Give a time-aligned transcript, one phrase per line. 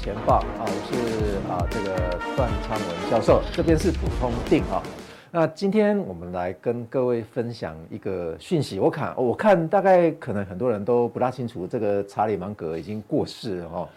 [0.00, 4.82] 钱报啊，我是啊这个段昌文教授，这边是普通定啊。
[5.30, 13.88] 那今天我们来跟各位分享一个讯息，我看我看大概可能很多人都不大清楚，这个查理芒格已经过世了哈。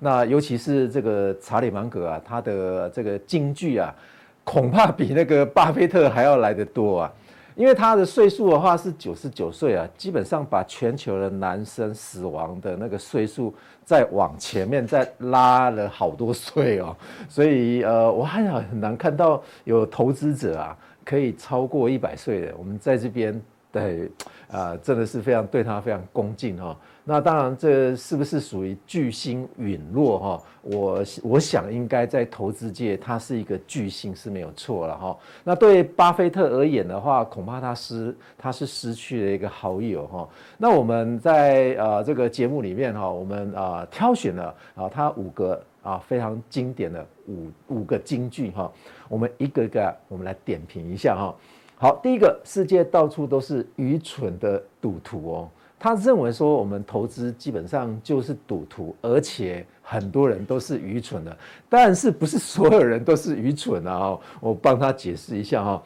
[0.00, 3.94] 那尤其是这个查理芒格啊，他的这个京剧啊，
[4.42, 7.12] 恐怕比那个巴菲特还要来得多啊。
[7.54, 13.54] 因为他的岁数的话是九十九岁啊，基本上把全球的男生死亡的那个岁数
[13.84, 16.96] 再往前面再拉了好多岁哦，
[17.28, 22.54] 所以呃，我还很难看到有投资者啊可以超过一百岁的。
[22.56, 23.40] 我们在这边
[23.72, 24.10] 对
[24.50, 26.76] 啊，真的是非常对他非常恭敬哈。
[27.04, 30.42] 那当然，这是不是属于巨星陨落哈？
[30.60, 35.18] 我我想应该在投资界，它是一个巨星是没有错了哈。
[35.42, 40.28] 那对巴菲特而言的话，恐怕他失他是失去了一个好友哈。
[40.58, 48.70] 那我们在呃这个节目里面哈，我们啊挑选了啊他五个啊非常经典的五五个金句哈，
[49.08, 51.34] 我们一个一个我们来点评一下哈。
[51.82, 55.48] 好，第一个，世界到处都是愚蠢的赌徒哦。
[55.80, 61.36] 他认为说，我们投资基本上就是赌徒，而且很多人都是愚蠢的。
[61.68, 64.16] 但是不是所有人都是愚蠢的啊？
[64.38, 65.82] 我帮他解释一下哈，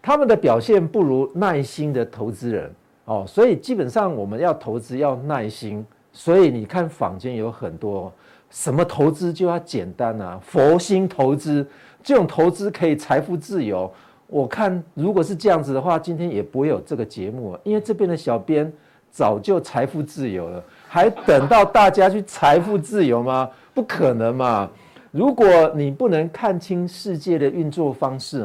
[0.00, 5.84] 他们的表现不如耐心的投资人哦，所以基本上我们要投资要耐心。
[6.10, 8.10] 所以你看坊间有很多
[8.48, 11.68] 什么投资就要简单啊，佛心投资
[12.02, 13.92] 这种投资可以财富自由。
[14.34, 18.72] 我看如果是这样子的话，今天也不会有这个节目，因为这边的小编。
[19.16, 23.48] 早就财富自由了，还等到大家去财富自由吗？
[23.72, 24.68] 不可能嘛！
[25.12, 25.46] 如果
[25.76, 28.44] 你不能看清世界的运作方式，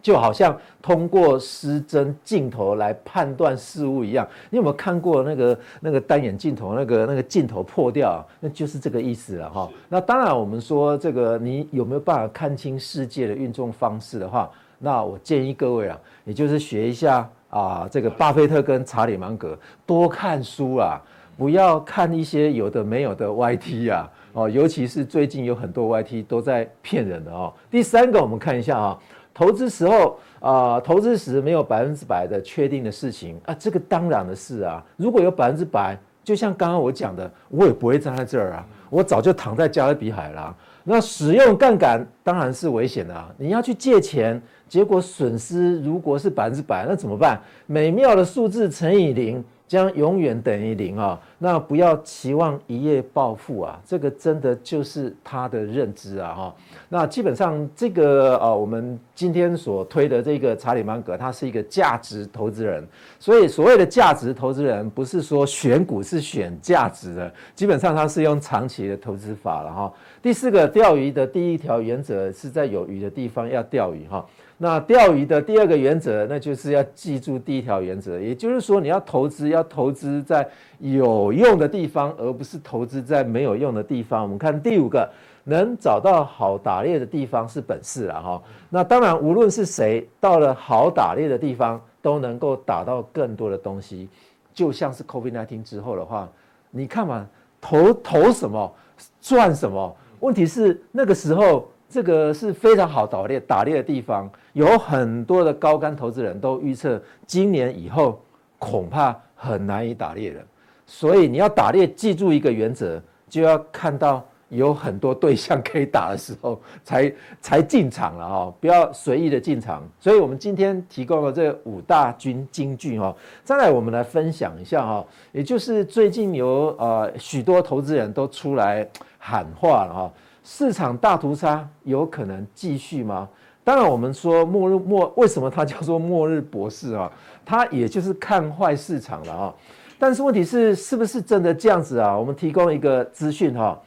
[0.00, 4.24] 就好像通过失真镜头来判断事物一样。
[4.48, 9.68] 你有没有看过那个那个单眼镜头，那个那个镜头破掉，那就是这个意思了哈。
[9.88, 14.48] 那当然，我们说这个你有没有办法看清世界的运作方式的话，
[14.84, 17.28] 那我建议各位啊，也就是学一下。
[17.48, 19.56] 啊，这个巴菲特跟查理芒格
[19.86, 21.00] 多看书啊，
[21.38, 27.54] 不要看一些有的没有的 YT 啊，哦，尤其是最近有很多 YT 都在骗人的哦。
[27.70, 28.98] 第三个，我们看一下啊，
[29.32, 40.56] 投资时候啊，投资时没有百分之百的确定的事情啊，这个当然的事啊，如果有百分之百，就像刚刚我讲的，我也不会站在这儿啊，我早就躺在加勒比海了。
[40.82, 44.42] 那使用杠杆当然是危险的啊，你要去借钱。
[44.68, 47.40] 结果损失如果是百分之百，那怎么办？
[47.66, 51.20] 美妙的数字乘以零，将永远等于零啊！
[51.38, 53.80] 那不要期望一夜暴富啊！
[53.86, 56.32] 这个真的就是他的认知啊！
[56.34, 56.54] 哈，
[56.94, 62.86] 那基本上这个呃，我们今天所推的这个查理芒格，他是一个价值投资人。
[63.18, 69.92] 所以所谓的价值投资人，不是说选股是选价值的，基本上他是用长期的投资法了哈。
[70.22, 74.24] 第四个，钓鱼的第一条原则是在有鱼的地方要钓鱼哈。
[74.56, 84.22] 那钓鱼的第二个原则，那就是要记住第一条原则，也就是说，你要投资，要投资在有用的地方，而不是投资在没有用的地方。
[84.22, 85.10] 我们看第五个，
[85.44, 88.42] 能找到好打猎的地方是本事了哈。
[88.68, 94.08] 那当然，无论是谁到了好打猎的地方，都能够打到更多的东西。
[94.52, 96.28] 就像是 COVID-19 之后的话，
[96.70, 97.26] 你看嘛，
[97.60, 98.74] 投投什么
[99.20, 99.96] 赚什么。
[100.18, 101.68] 问题是那个时候。
[101.86, 108.20] 这个是非常好打猎打猎的地方，有很多的高干投资人都预测今年以后
[108.58, 110.42] 恐怕很难以打猎了。
[110.86, 119.82] 所以你要打猎，记住一个原则，就要看到有很多对象可以打的时候 才才进场了哈，不要随意的进场。
[120.00, 130.12] 所以我们今天提供了这五大军金句哈，再来我们来分享一下哈，也就是最近有呃许多投资人都出来喊话了哈。
[130.42, 133.28] 市场大屠杀有可能继续吗？
[133.64, 137.10] 当然，我们说末日末，为什么他叫做末日博士啊？
[137.46, 139.54] 他也就是看坏市场了啊。
[139.98, 142.14] 但是问题是，是不是真的这样子啊？
[142.14, 143.80] 我们提供一个资讯哈，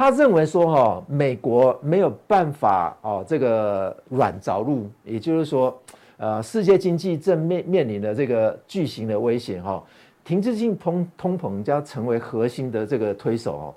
[0.00, 5.78] 他认为说哈，美国没有办法哦，这个软着陆，也就是说，
[6.16, 9.84] 呃，世界经济正面面临的这个巨型的危险哈，
[10.24, 13.74] 停滞性通通膨将成为核心的这个推手哦。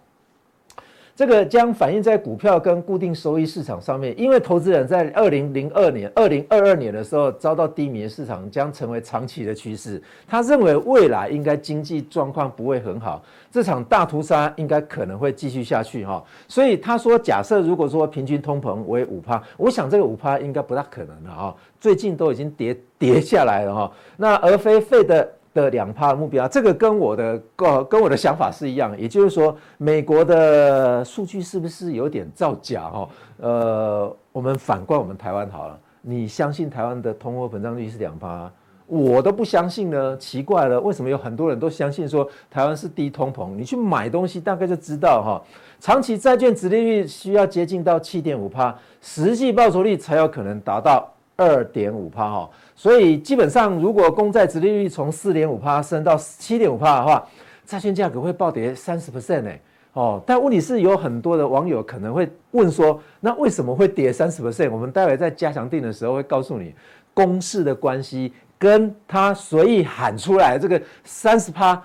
[1.15, 10.01] 这个将反映在股票跟固定收益市场上面，因为投资人在二零零二年、二零二二年的时候遭到低迷的市场将成为长期的趋势。
[10.27, 16.24] 他认为未来应该经济状况不会很好，这场大屠杀应该可能会继续下去哈。
[16.48, 21.56] 所以他说，假设如果说平均通膨为五趴，我想这个五趴应该不大可能了哈。
[21.80, 25.31] 最近都已经跌跌下来了哈，那而非费的。
[25.53, 32.89] 的两趴目标，这个跟我的跟跟我的想法是一样，也就是说，美国的数据是不是有点造假？
[32.89, 38.51] 哈，呃，我们反观我们台湾好了，你相信台湾的通货膨胀率是两趴？
[38.85, 43.55] 我都不相信呢，奇怪了，为什么有很多人都相信说台湾是低通膨？
[43.55, 45.41] 你去买东西大概就知道哈，
[45.79, 52.50] 长期债券殖利率需要接近到七点五趴，实际报酬率才有可能达到二点五趴哈。
[52.75, 57.27] 所以基本上，如果公债殖利率从四点五趴升到七点五趴的话，
[57.65, 59.51] 债券价格会暴跌三十 percent 呢。
[59.93, 64.71] 哦，但问题是有很多的网友可能会问说，那为什么会跌三十 percent？
[64.71, 66.73] 我们待会在加强定的时候会告诉你
[67.13, 71.79] 公式的关系，跟他随意喊出来这个三十趴。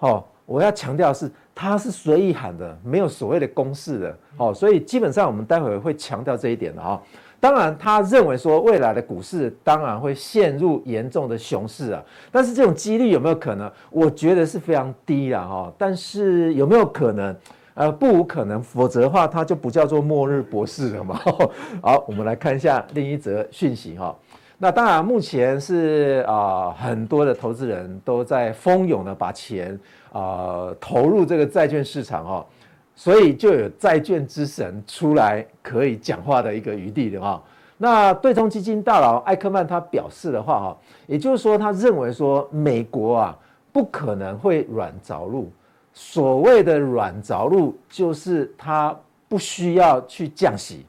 [0.00, 4.18] 哦，我要强调是，他是随意喊的，没有所谓的公式的。
[4.38, 7.00] 哦，所以基本上我们待会会强调这一点的啊。
[7.42, 12.00] 当然，他认为说未来的股市当然会陷入严重的熊市啊，
[12.30, 13.68] 但是这种几率有没有可能？
[13.90, 15.72] 我觉得是非常低的哈。
[15.76, 17.36] 但是有没有可能？
[17.74, 21.20] 呃，不无可能，否则的话它就不叫做末日博士了嘛。
[21.82, 24.14] 好，我们来看一下另一则讯息哈。
[24.58, 29.76] 那当然，目前是啊，很多的投资人都在蜂拥的把钱
[30.12, 32.46] 啊投入这个债券市场哈。
[33.02, 37.42] 所以就有债券之神出来可以讲话的一个余地的哈。
[37.76, 40.76] 那对冲基金大佬艾克曼他表示的话哈，
[41.08, 43.36] 也就是说他认为说美国啊
[43.72, 45.50] 不可能会软着陆。
[45.92, 48.96] 所谓的软着陆就是他
[49.28, 50.86] 不需要去降息，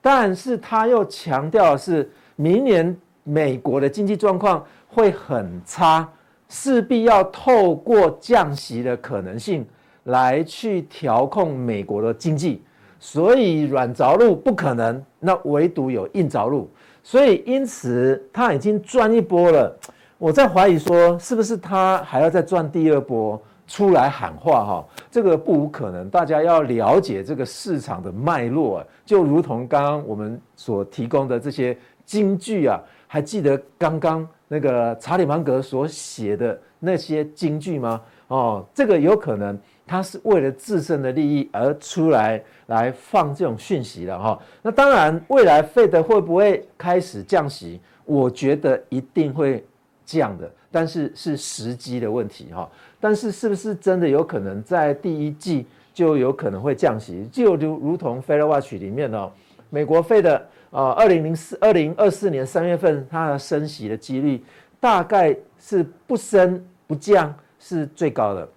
[0.00, 6.08] 但是他又强调的是明年美国的经济状况会很差，
[6.48, 9.66] 势必要透过降息的可能性。
[10.04, 12.62] 来去调控美国的经济，
[12.98, 16.68] 所以软着陆不可能，那唯独有硬着陆，
[17.02, 19.78] 所以因此他已经赚一波了。
[20.18, 24.84] 我在怀疑说，是不是他还要再赚第二波出来喊话哈？
[25.10, 26.08] 这个不无可能。
[26.10, 38.00] 大家要了解这个市场的脉络，就如同刚刚我们所提供的这些金句啊，还记得刚刚那个查理芒格所写的那些金句吗？
[38.28, 39.58] 哦，这个有可能。
[39.92, 47.78] 他是为了自身的利益而出来来放这种讯息的哈，那当然未来费德会不会开始降息？
[48.06, 49.62] 我觉得一定会
[50.06, 52.66] 降的，但是是时机的问题哈。
[52.98, 57.28] 但是是不是真的有可能在第一季就有可能会降息？
[57.30, 59.30] 就如如同 Fed Watch 里面呢，
[59.68, 60.38] 美国费的
[60.70, 64.42] 啊，二零零四二零二四年三月份它的升息的几率
[64.80, 68.48] 大概是不升不降是最高的。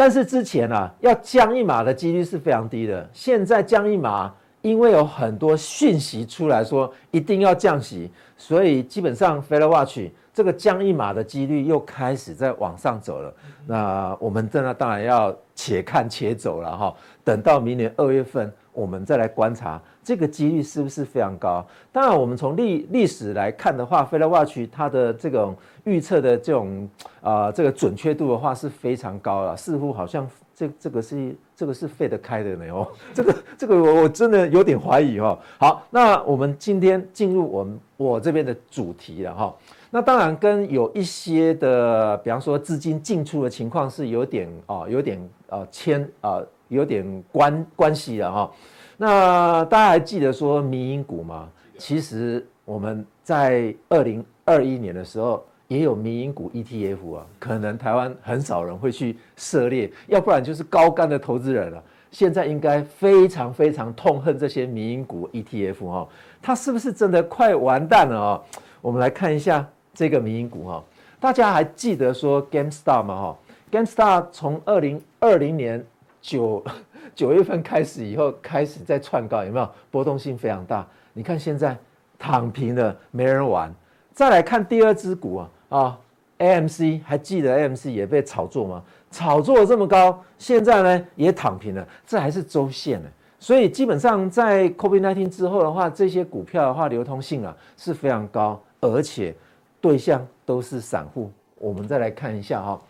[0.00, 3.06] 但是之前啊，要降一码的几率是非常低的。
[3.12, 4.32] 现在降一码，
[4.62, 13.30] 因为有很多讯息出来说一定要降息，所以基本上 Fed Watch 这个降一码的几率又开始在往上走了。
[13.66, 19.80] 那我们真的当然要且看且走了哈，等到明年二月份，我们再来观察。
[20.02, 21.64] 这个几率是不是非常高？
[21.92, 26.88] 当然，我们从历历史来看的话，Fed Watch 它的这种预测的这种
[27.20, 35.38] 啊、呃、这个准确度的话是非常高了，似乎好像这这个是这个是 f 得开的呢哦， 这个这个我我真的有点怀疑哦。
[35.58, 39.54] 好，那我们今天进入我们我这边的主题了哈。
[39.90, 48.50] 那当然跟有一些的，比方说资金进出的情况是有点啊有点啊牵啊有点关关系了哈。
[48.96, 51.48] 那大家还记得说民营股吗？
[51.76, 61.82] 其实我们在二零二一年的时候也有民营股 ETF 啊，可能台湾很少人会去涉猎，要不然就是高干的投资人了。
[62.10, 66.08] 现在应该非常非常痛恨这些民营股 ETF 哈，
[66.42, 68.42] 它是不是真的快完蛋了啊？
[68.80, 70.84] 我们来看一下这个民营股哈，
[71.20, 73.14] 大家还记得说 Gamestar 吗？
[73.14, 73.38] 哈
[73.70, 75.86] ，Gamestar 从二零二零年
[76.20, 76.64] 九。
[77.12, 80.86] 九月份开始以后，开始在窜高，有没有波动性非常大？
[81.12, 81.76] 你看现在
[82.18, 83.74] 躺平了，没人玩。
[84.12, 85.98] 再来看第二支股啊啊
[86.38, 88.82] ，AMC 还记得 AMC 也被炒作吗？
[89.10, 93.08] 炒作这么高，现在呢也躺平了，这还是周线呢。
[93.38, 99.34] 所以基本上在 COVID-19 之后的话，这些股票的话流通性啊是非常高，而且
[99.80, 101.30] 对象都是散户。
[101.58, 102.80] 我们再来看一下哈，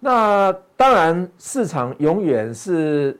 [0.00, 3.18] 那当然市场永远是。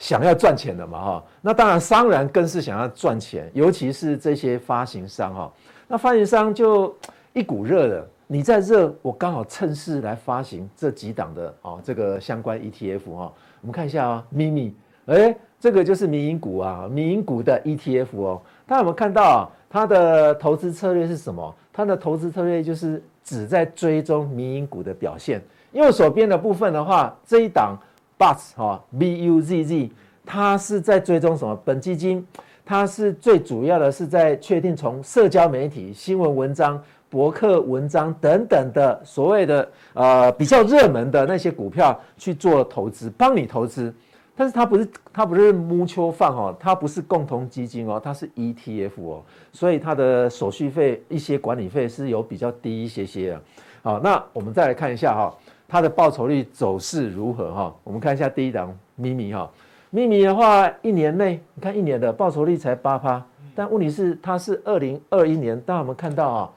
[0.00, 1.24] 想要赚钱的嘛哈。
[1.42, 5.52] 那当然，商人更是想要赚钱，尤其是这些发行商哈。
[5.88, 6.96] 那发行商就
[7.32, 13.32] 一股热的，你在热，我刚好趁势来发行这几档的哦，这个相关 ETF 哈。
[13.60, 14.72] 我们看一下啊，咪咪，
[15.06, 18.40] 哎，这个就是民营股啊，民营股的 ETF 哦。
[18.68, 19.50] 大家有没有看到啊？
[19.68, 21.52] 它的投资策略是什么？
[21.72, 25.42] 它的投资策略就是只在追踪民营股的表现。
[25.78, 27.76] 右手边的部分的话，这一档
[28.18, 29.90] BUZZ 哈 B U Z Z，
[30.26, 31.56] 它是在追踪什么？
[31.64, 32.26] 本基金
[32.64, 43.94] 它是最主要的是在确定从社交媒体、新闻文章、博客文章等等的所谓的呃比较热门的那些股票去做投资，帮你投资。
[44.36, 53.42] 但是它不是它不是 mutual fund 哦，它不是共同基金哦，它是 ETF 哦，所以它的手续费一些管理费是有比较低一些些的。
[53.82, 55.34] 好，那我们再来看一下哈，
[55.68, 57.76] 它的报酬率走势如何哈？
[57.84, 59.48] 我们看一下第一档咪咪哈，
[59.90, 63.22] 咪咪的话一年内你看一年的报酬率才八趴，
[63.54, 66.50] 但问题是它是二零二一年，大家有没有看到啊？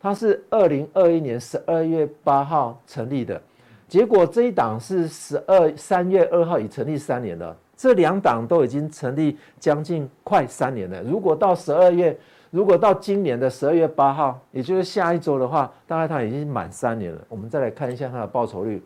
[0.00, 3.40] 它是二零二一年十二月八号成立的。
[3.88, 11.02] 结果这一档是十二三月二号已成立三年了，这两档都已经成立将近快三年了。
[11.02, 12.14] 如果到十二月，
[12.50, 17.20] 如果到今年的十二月八号，也就是下一周的话，大概它已经满三年了。
[17.28, 18.82] 我们再来看一下它的报酬率。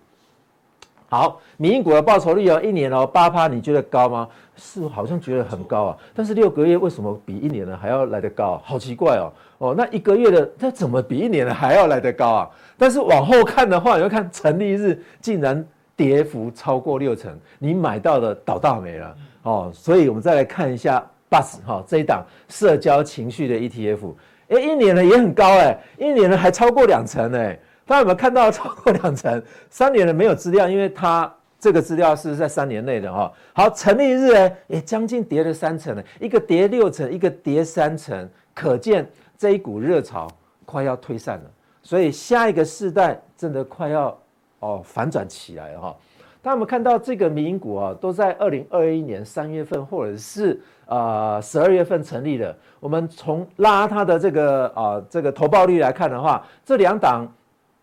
[1.09, 4.27] 好，民营股的报酬率有一年哦八趴，你觉得高吗？
[4.57, 5.97] 是，好像觉得很高啊。
[6.15, 8.59] 但是六个月为什么比一年的还要来得高？
[8.65, 9.31] 好奇怪哦。
[9.59, 12.51] 哦，那一个月的它怎么比一年的还要来得高啊？
[12.79, 15.63] 但是往后看的话，你会看成立日竟然
[15.95, 19.71] 跌幅超过六成，你买到的倒大霉了哦。
[19.75, 24.13] 所以我们再来看一下 BUZZ 哈这一档社交情绪的 ETF，
[24.49, 27.59] 哎，一年呢也很高哎，一年呢还超过两成哎。
[27.87, 29.43] 大家有没有看到超过两成？
[29.71, 33.33] 三年呢没有资料，因为它这个资料是在三年内的哈。
[33.55, 39.09] 好，成立日哎，也将近跌了三成了，一个跌六成，一个跌三成，可见
[39.39, 40.29] 这一股热潮
[40.67, 41.51] 快要退散了。
[41.83, 44.17] 所以下一个世代真的快要
[44.61, 45.97] 哦反转起来了哈。
[46.41, 50.61] 大家有没有看到这个民营股啊，都在二零二一年三月份或者是
[50.93, 52.57] 呃十二月份成立的。
[52.81, 57.27] 我们从拉它的这个啊、呃、这个投报率来看的话，这两档。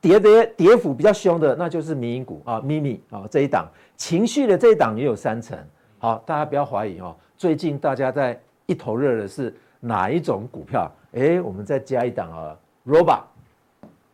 [0.02, 5.58] 跌跌跌幅比较凶的，那就是民营股啊，咪咪啊这一档，情绪的这一档也有三成。
[5.98, 7.14] 好，大家不要怀疑哦。
[7.38, 10.90] 最近大家在一头热的是哪一种股票？
[11.12, 12.56] 哎，我们再加一档啊
[12.88, 13.20] ，Robo，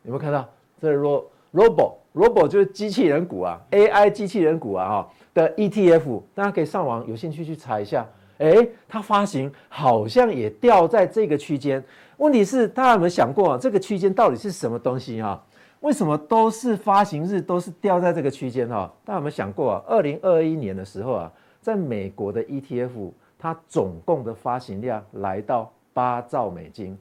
[0.02, 0.50] 有没有看到？
[0.82, 8.04] 这是 Robo，Robo 就是机器人股啊，AI 机器人股啊哈的 ETF，大家可以上网有兴趣去查一下。
[8.38, 11.84] 哎，它发行好像也掉在这个区间。
[12.18, 13.58] 问题是大家有没有想过啊？
[13.60, 15.42] 这个区间到底是什么东西啊？
[15.82, 18.92] 为什么都是发行日都是掉在这个区间哈？
[19.04, 19.84] 大家有没有想过啊？
[19.88, 26.98] 二零二一年的时候啊，在美国的 ETF 它总共的发行量来到八兆美金，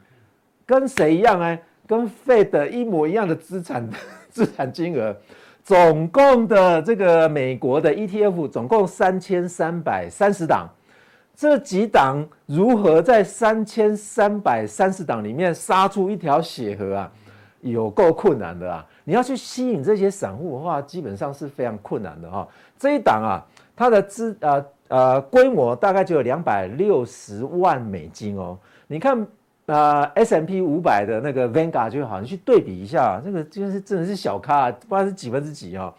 [0.67, 1.59] 跟谁一样呢？
[1.87, 3.89] 跟 Fed 一模一样的资产
[4.31, 5.15] 资产金额，
[5.63, 10.69] 总共的这个美国的 ETF 总共三千三百三十档，
[11.37, 17.13] 这几档如何在三千三百三十档里面杀出一条血河啊？
[17.61, 18.85] 有够困难的啊！
[19.05, 22.47] 你要去吸引这些散户的话，基本上是非常困难的哈。
[22.79, 23.41] 这一档啊，
[23.75, 28.59] 它的资呃呃规模大概就有两百六十万美金哦。
[28.87, 29.27] 你看
[29.65, 35.93] 呃，S M P 五百的那个 vangua 就好，你去对比一下，这个就是真的是小咖，啊不知道是几分之几哈。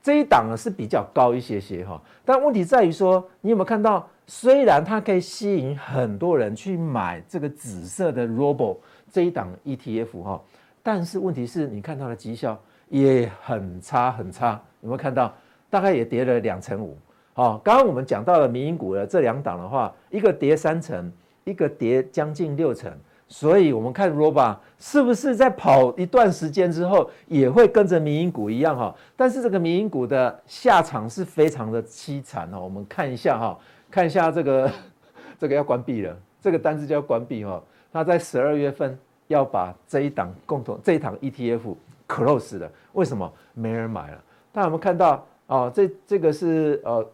[0.00, 4.08] 这一档呢是比较高一些些哈，但问题在于说，你有没有看到？
[4.28, 8.76] 虽然它可以吸引很多人去买这个紫色的 Robo
[9.10, 10.40] 这一档 ETF 哈。
[10.82, 12.56] 但是问题是，你看它的绩效
[12.90, 15.34] 也很差很差，有没有看到？
[15.70, 16.96] 大概也跌了两成五。
[17.32, 21.10] 好，刚刚我们讲到了民营股的这两档的话，一个跌三成，
[21.44, 22.92] 一个跌将近六成。
[23.30, 28.94] 所以，我们看 ROBO 是不是在跑一段时间之后，也会跟着民营股一样哈？
[29.16, 32.60] 但是这个民营股的下场是非常的凄惨哦。
[32.60, 33.58] 我们看一下哈，
[33.90, 34.70] 看一下这个
[35.38, 37.62] 这个要关闭了，这个单子就要关闭哈。
[37.92, 38.98] 它在十二月份。
[39.28, 41.76] 要把这一档共同这一档 ETF
[42.08, 44.24] close 的，为什么没人买了？
[44.50, 45.68] 大家有没有看到啊？
[45.68, 47.06] 这这个是呃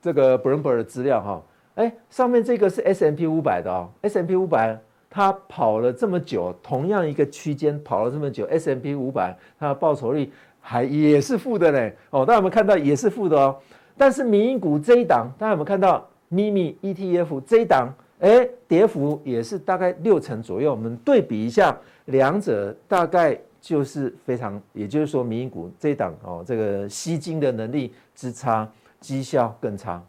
[0.00, 1.42] 这个 Bloomberg 的资料哈，
[1.74, 4.74] 哎，上面这个是 S M P 五百的哦 S M P 五百
[5.10, 13.54] 它跑了这么久，同样一个区间跑了这么久，S M P 五百它的报酬率还也是负的嘞哦，大家有没有看到也是负的哦？
[13.98, 17.94] 但是民营股这一档，大家有没有看到咪咪 ETF 这一档？
[18.20, 20.70] 哎，跌幅也是大概六成左右。
[20.70, 21.74] 我们对比一下，
[22.06, 28.70] 两者大概就是非常，也就是说，民营股这一档哦，这个吸金的能力之差，
[29.00, 30.02] 绩效更差。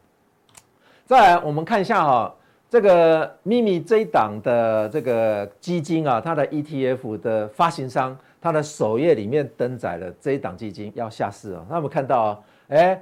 [1.05, 2.35] 再来我们看一下哈，
[2.69, 11.65] 这个秘密这一档的这个基金啊，它的 ETF 的发行商，它的首页里面登载了这一档基金要下市啊。
[11.69, 13.01] 那我们看到啊，哎，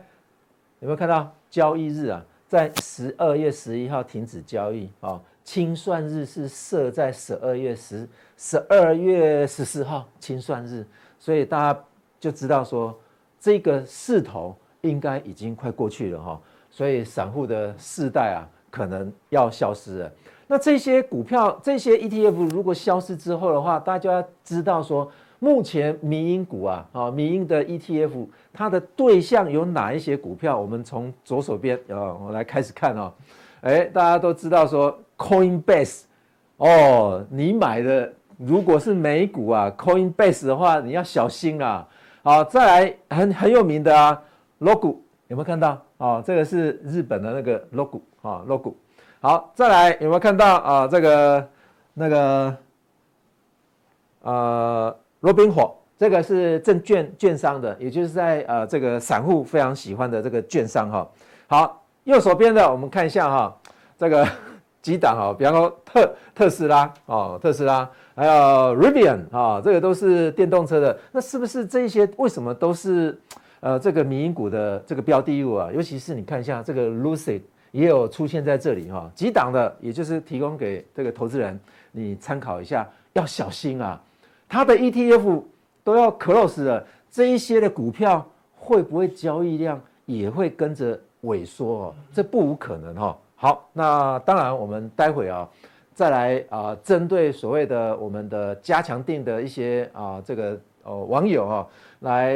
[0.81, 5.21] 有没有看到交易日啊，在十二月十一号停止交易啊？
[5.43, 10.85] 清算日是设在十二月十十二月十四号清算日，
[11.19, 11.83] 所以大家
[12.19, 12.99] 就知道说
[13.39, 20.11] 这个势头应该已经快过去了哈，所以散户的世代啊可能要消失了。
[20.47, 30.59] 那这些股票这些 ETF 如果消失之后的话，大家要知道说目前民营股啊啊民营的 ETF 它的对象有哪一些股票？
[30.59, 33.11] 我们从左手边啊我来开始看哦，
[33.61, 34.97] 哎大家都知道说。
[35.19, 36.03] Coinbase，
[36.55, 41.85] 哦，你买的如果是美股啊，Coinbase 的话，你要小心啊。
[42.23, 44.23] 好，再来很很有名的啊
[44.61, 44.95] ，LOGO
[45.27, 45.77] 有没有看到？
[45.97, 48.73] 哦，这个是日本的那个 LOGO 啊，LOGO。
[49.19, 50.87] 好，再来有没有看到啊？
[50.87, 51.49] 这个
[51.93, 52.57] 那个
[54.21, 61.09] 呃，Robinhood，这个是证券券商的，也就是在呃这个散户非常喜欢的这个券商哈。
[61.47, 63.57] 好，右手边的我们看一下哈，
[63.97, 64.27] 这个。
[64.81, 68.33] 几档啊，比方说特特斯拉哦，特斯拉，还有
[68.77, 70.97] Rivian 啊，这个都是电动车的。
[71.11, 73.19] 那是不是这些为什么都是
[73.59, 75.69] 呃这个迷因股的这个标的物啊？
[75.73, 79.11] 尤其是你看一下这个 Lucid 也有出现在这里哈。
[79.13, 81.59] 几档的，也就是提供给这个投资人
[81.91, 84.01] 你参考一下，要小心啊。
[84.49, 85.43] 它的 ETF
[85.83, 88.27] 都要 close 了，这一些的股票
[88.57, 91.95] 会不会交易量也会跟着萎缩哦？
[92.11, 93.17] 这不无可能哈。
[93.35, 95.47] 好，那当然，我们待会啊，
[95.93, 101.67] 再来啊，针对所谓的我们的加强定的一些啊，这个呃网友啊，
[101.99, 102.35] 来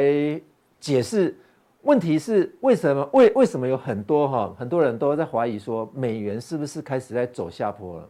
[0.80, 1.36] 解释。
[1.82, 3.06] 问题是为什么？
[3.12, 8.08] 为为什么有很多哈，很多人都在怀疑说，美元是不是开始在走下坡了？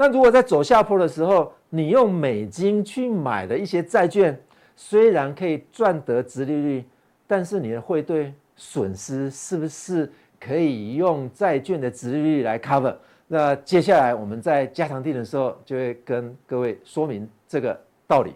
[0.00, 4.40] 那如果在走下坡的时候，你用美金去买的一些债券，
[4.76, 6.84] 虽然可以赚得殖利率，
[7.26, 10.08] 但是你的汇兑损失是不是？
[10.38, 12.94] 可以用债券的殖利率来 cover。
[13.26, 18.32] 那接下来我们在加强定的时候，就会跟各位说明这个道理。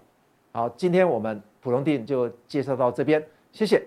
[0.51, 3.81] 好，今天我们普通定就介绍到这边，谢谢。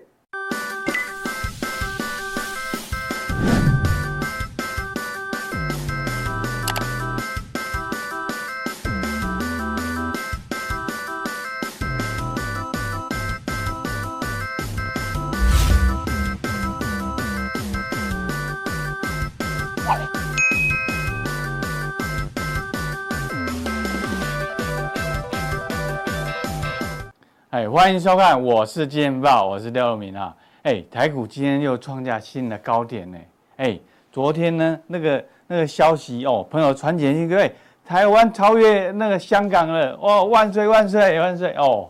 [27.86, 30.36] 欢迎收看，我是金钱爆，我是廖若明啊。
[30.64, 33.18] 哎，台股今天又创下新的高点呢。
[33.58, 33.78] 哎，
[34.10, 41.88] 昨天呢，那个那个消息哦，朋友传简讯，各位，台湾超越那个香港了，哇，万岁万岁万岁哦，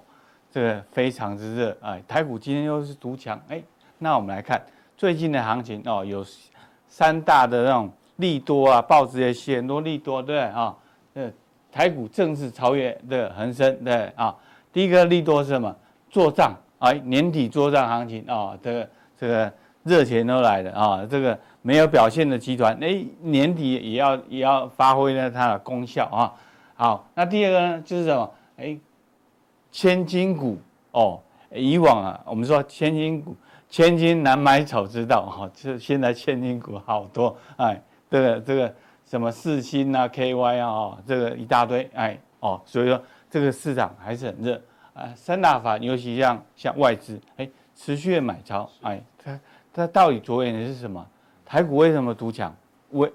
[0.53, 1.75] 这个非常之热。
[1.81, 3.41] 哎，台股今天又是独强。
[3.49, 3.63] 哎，
[3.97, 4.63] 那我们来看
[4.99, 6.23] 最近的行情哦，有
[6.87, 10.77] 三大的那种利多啊，报纸也写很多利多，对啊，
[11.15, 11.33] 呃，
[11.73, 14.37] 台股正式超越的恒生，对啊。
[14.71, 15.75] 第一个利多是什么？
[16.17, 19.53] 做账啊，年底做账行情啊，这个这个
[19.83, 26.33] 热钱都来了啊，这个没有表现的集团，哎，年底也要也要发挥了它的功效啊。
[26.75, 28.31] 好，那第二个呢，就是什么？
[28.57, 28.79] 哎，
[29.71, 30.57] 千金股
[30.93, 31.21] 哦，
[31.53, 33.37] 以往啊，我们说千金股，
[33.69, 37.79] 千金难买早知道哈，就现在千金股好多哎，
[38.11, 38.75] 这个这个
[39.05, 42.99] 什么四星啊，KY 啊，这个一大堆哎哦，所以说。
[43.29, 44.59] 这个市场还是很热
[44.97, 49.41] 啊，三大法尤其像像外资，哎，持续的买超，哎，它
[49.73, 51.07] 它到底着眼的是什么？
[51.45, 52.55] 台股为什么独强？
[52.91, 53.13] 为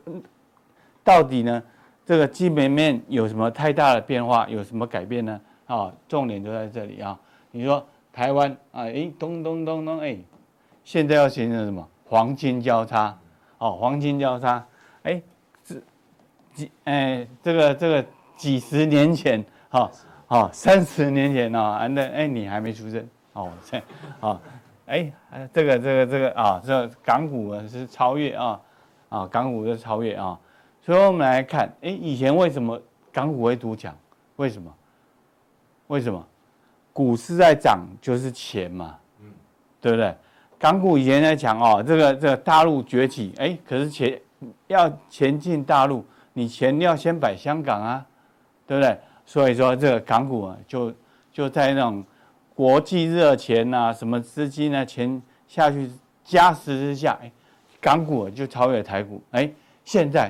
[1.03, 1.61] 到底呢？
[2.05, 4.47] 这个基本面有什么太大的变化？
[4.47, 5.39] 有什么改变呢？
[5.65, 7.17] 啊，重点就在这里啊！
[7.51, 10.17] 你说台湾啊，哎，咚咚咚咚，哎，
[10.83, 11.87] 现在要形成什么？
[12.05, 13.17] 黄金交叉，
[13.57, 14.65] 哦，黄金交叉，
[15.03, 15.21] 哎，
[15.63, 15.75] 这
[16.53, 19.43] 几哎，这个这个几十年前。
[19.69, 19.89] 好，
[20.31, 23.77] 好，三十年前呢，啊，那哎，你还没出生，哦，这，
[24.21, 24.39] 啊，
[24.85, 25.11] 哎，
[25.53, 28.61] 这个，这个，这个啊，这港股是超越啊，
[29.09, 30.39] 啊，港股是超越啊，
[30.81, 33.93] 所以我们来看，哎，以前为什么港股会独强？
[34.37, 34.73] 为什么？
[35.87, 36.25] 为什么？
[36.93, 39.25] 股市在涨就是钱嘛，嗯，
[39.81, 40.15] 对不对？
[40.57, 44.17] 港股以前在讲哦，这个这个大陆崛起，哎，可是钱
[44.67, 48.05] 要前进大陆，你钱要先摆香港啊，
[48.65, 48.97] 对不对？
[49.31, 50.93] 所以说，这个港股啊，就
[51.31, 52.03] 就在那种
[52.53, 55.89] 国际热钱呐，什么资金呢，钱下去
[56.21, 57.31] 加持之下，哎，
[57.79, 59.49] 港股就超越台股，哎，
[59.85, 60.29] 现在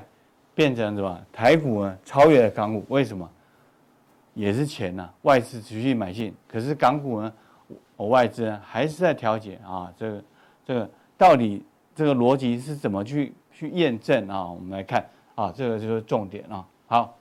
[0.54, 1.20] 变成什么？
[1.34, 3.28] 台股呢超越了港股，为什么？
[4.36, 7.34] 也是钱呐、外资持续买进，可是港股呢，
[7.98, 9.92] 我外资呢还是在调节啊。
[9.98, 10.24] 这个
[10.64, 10.88] 这个
[11.18, 14.46] 到底这个逻辑是怎么去去验证啊？
[14.48, 16.64] 我们来看啊，这个就是重点啊。
[16.86, 17.18] 好，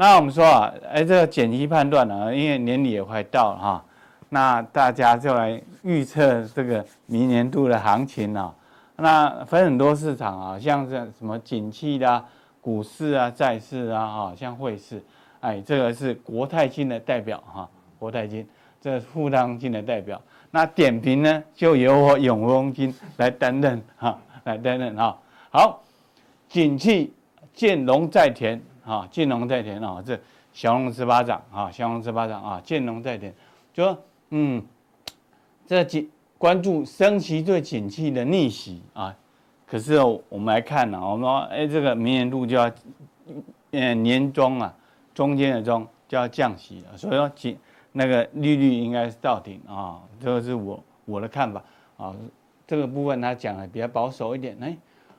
[0.00, 3.84] 那我们说啊，哎，这个简易判断呢，因为年底也快到了哈，
[4.28, 8.54] 那大家就来预测这个明年度的行情啊。
[8.94, 12.24] 那分很多市场啊，像是什么景气的，
[12.60, 15.02] 股市啊、债市啊，哈，像汇市。
[15.40, 18.46] 哎，这个是国泰金的代表哈，国泰金，
[18.80, 20.20] 这是富邦金的代表。
[20.52, 25.18] 那点评呢，就由我永丰金来担任哈，来担任哈。
[25.50, 25.82] 好，
[26.48, 27.12] 景气
[27.52, 30.18] 见龙在田啊，见龙在田啊，这
[30.52, 33.34] 降龙十八掌啊，降龙十八掌啊，见龙在田，
[33.72, 33.98] 就说
[34.30, 34.64] 嗯，
[35.66, 39.14] 这几关注升息对景气的逆袭啊。
[39.66, 39.98] 可是
[40.28, 42.70] 我们来看呢，我们说哎，这个明年度就要
[43.72, 44.74] 嗯年中啊。
[45.14, 47.58] 中间的中就要降息了，所以说，几
[47.90, 51.60] 那个利率应该是到顶啊，这个是我我的看法
[51.96, 52.14] 啊。
[52.68, 54.76] 这个部分他讲的比较保守一点，哎，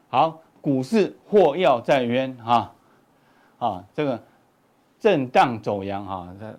[0.08, 2.74] 好，股市祸要在渊哈，啊，
[3.60, 4.20] 啊这个
[5.00, 6.54] 震荡走阳啊，他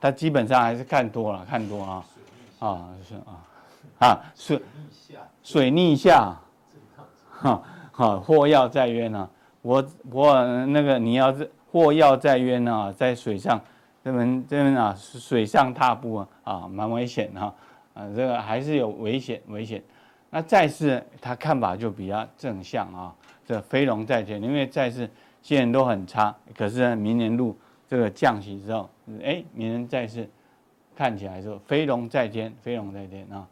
[0.00, 2.04] 他基本上还是看多了，看多啊，
[2.60, 4.62] 啊是啊，啊水
[5.42, 6.34] 水逆下，
[7.30, 7.62] 哈
[7.92, 9.28] 哈，祸要在渊啊，
[9.60, 11.50] 我我那个你要是。
[11.74, 13.60] 祸要在渊啊，在水上，
[14.04, 17.52] 这边这边啊，水上踏步啊，啊，蛮危险哈，
[17.94, 19.82] 啊，这个还是有危险危险。
[20.30, 23.12] 那债市他看法就比较正向啊，
[23.44, 25.10] 这飞龙在天，因为债市
[25.44, 28.90] 现在都很差，可是呢，明年入这个降息之后，
[29.22, 30.28] 哎，明年再次
[30.96, 33.46] 看起来说飞龙在天，飞龙在天啊，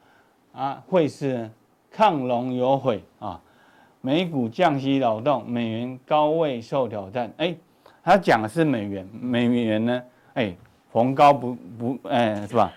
[0.53, 1.49] 啊，会是
[1.95, 3.41] 亢龙有悔啊，
[4.01, 7.55] 美股降息扰动，美元高位受挑战，哎。
[8.05, 10.03] 他讲的是美元，美元呢？
[10.35, 10.53] 哎，
[10.91, 12.73] 逢高不不，哎，是吧？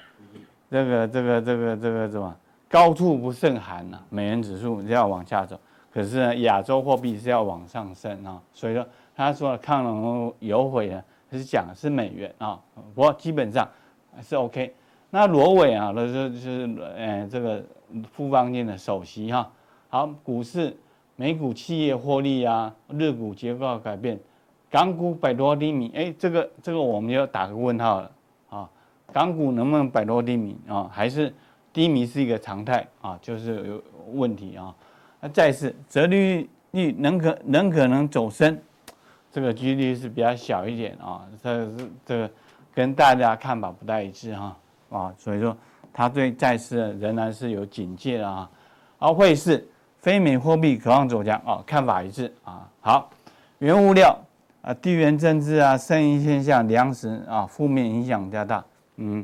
[0.70, 2.36] 这个这个这个这个什么？
[2.70, 5.60] 高处不胜寒呐，美元指数是要往下走，
[5.92, 8.40] 可是呢，亚洲货币是要往上升啊。
[8.54, 12.60] 所以说，他说亢龙有悔呢，是讲的是美元啊。
[12.94, 13.68] 不过基本上
[14.22, 14.74] 是 OK。
[15.10, 17.64] 那罗伟啊，那就是呃这个
[18.12, 19.50] 富邦金的首席哈。
[19.88, 20.76] 好，股市
[21.16, 24.20] 美股企业获利啊，日股结构改变。
[24.70, 28.12] 港股摆脱低迷，哎，这个这个我们要打个问号了
[28.50, 28.70] 啊！
[29.14, 30.90] 港股能不能摆脱低迷啊？
[30.92, 31.34] 还是
[31.72, 33.18] 低迷是一个常态啊？
[33.22, 34.76] 就是有问题啊？
[35.22, 38.60] 那再是折利率能可能可能走升，
[39.36, 41.28] 这个几率是比较小一点啊。
[41.44, 42.32] 这是这个
[42.74, 44.56] 跟大家看法不太一致哈
[44.90, 45.58] 啊，所以说
[45.92, 48.50] 他对债市仍然是有警戒的啊。
[48.98, 49.68] 而汇市
[49.98, 52.66] 非美货币渴望走强啊，看法一致啊。
[52.80, 53.10] 好，
[53.60, 54.18] 原物料。
[54.62, 58.66] 啊，地缘政治啊，生意现象，粮食啊，负面影响加大。
[58.96, 59.24] 嗯，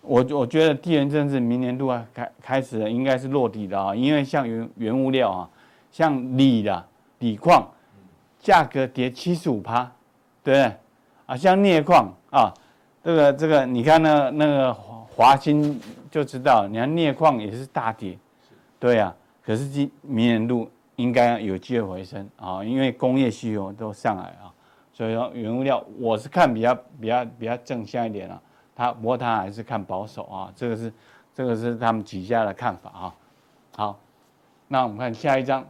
[0.00, 5.50] 我我觉得地缘政治明年度啊开开始应该是落地的啊，因为像原原物料啊，
[5.90, 6.82] 像锂的
[7.18, 7.68] 锂矿，
[8.40, 9.84] 价格跌七十五趴，
[10.42, 10.76] 对不对？
[11.26, 12.52] 啊，像镍矿啊，
[13.04, 18.18] 这个这个，你看那那个华兴就知道，你看镍矿也是大跌，
[18.78, 19.16] 对呀、啊。
[19.42, 24.52] 可是今明年度应该有机会回升啊，因为工业需求都上来啊。
[24.92, 28.40] 所以说原物料我是看比较比较比较正向一点了，
[28.76, 30.92] 他不过他还是看保守啊，这个是
[31.34, 33.14] 这个是他们几家的看法啊。
[33.76, 33.98] 好，
[34.68, 35.64] 那我们看下一张，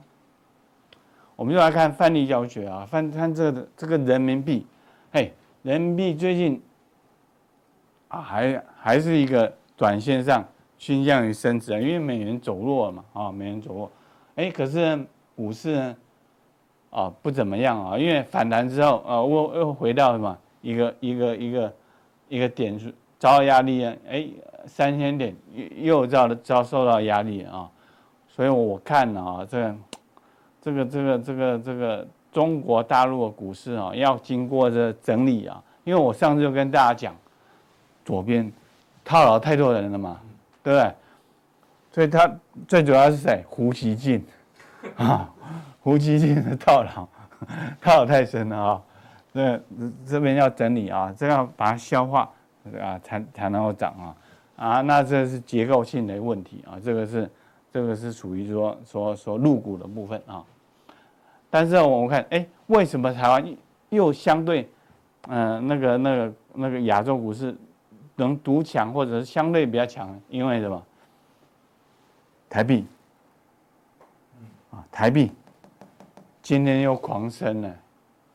[1.40, 4.66] 我们就来看范例教学啊，翻看这个这个人民币，
[5.10, 6.62] 嘿，人民币最近
[8.08, 13.90] 啊还还是一个短线上倾向于升值啊，因为美元走弱了嘛啊，美元走弱，
[14.34, 15.02] 哎，可是
[15.34, 15.96] 股市呢？
[16.90, 21.74] 啊，不怎么样啊，因为反弹之后，啊，又又回到什么一个一个一个
[22.28, 24.28] 一个点数遭到压力啊，哎，
[24.66, 27.66] 三千点又又遭遭受到压力啊，
[28.28, 29.74] 所以我看啊，这
[30.60, 37.14] 这个这个这个这个中国大陆的股市啊，要经过这整理啊，因为我上次就跟大家讲，
[38.04, 38.52] 左边
[39.04, 40.20] 套牢太多人了嘛，
[40.62, 40.94] 对不对？
[41.92, 42.30] 所以他
[42.68, 43.44] 最主要是谁？
[43.48, 44.24] 胡锡进
[44.96, 45.28] 啊。
[45.82, 47.08] 胡锡进的套牢，
[47.80, 48.82] 套牢太深了啊！
[49.32, 49.62] 这
[50.06, 52.30] 这边要整理啊，这样把它消化
[52.78, 54.14] 啊，才才能够涨啊
[54.56, 54.80] 啊！
[54.82, 57.30] 那这是结构性的问题啊，这个是
[57.72, 60.44] 这个是属于说说说入股的部分啊。
[61.50, 63.56] 但是我们看，哎，为什么台湾
[63.88, 64.70] 又相对
[65.28, 67.54] 嗯、那个那个那个亚洲股市
[68.16, 70.18] 能独强，或者是相对比较强？
[70.28, 70.82] 因为什么？
[72.48, 72.86] 台币
[74.70, 75.30] 啊，台币。
[76.42, 77.76] 今天又狂升了，